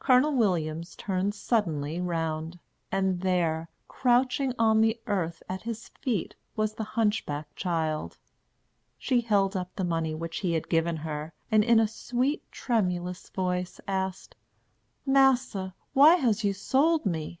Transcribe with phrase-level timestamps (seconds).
[0.00, 2.58] Colonel Williams turned suddenly round;
[2.90, 8.18] and there, crouching on the earth at his feet, was the hunchback child.
[8.98, 13.28] She held up the money which he had given her, and, in a sweet, tremulous
[13.28, 14.34] voice, asked:
[15.06, 17.38] "Massa, why has you sold me?